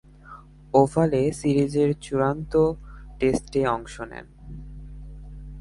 [0.73, 2.53] ওভালে সিরিজের চূড়ান্ত
[3.19, 4.27] টেস্টে অংশ নেন।